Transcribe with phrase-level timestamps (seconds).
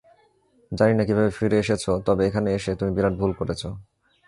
[0.71, 3.61] জানি না কীভাবে ফিরে এসেছ, তবে এখানে এসে তুমি বিরাট ভুল করেছ।